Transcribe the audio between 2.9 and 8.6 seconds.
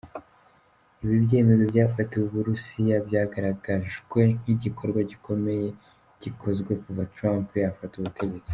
byagaragajwe nk’igikorwa gikomeye gikozwe kuva Trump yafata ubutegetsi.